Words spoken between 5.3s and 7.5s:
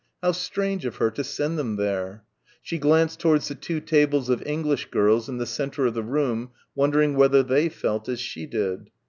the centre of the room wondering whether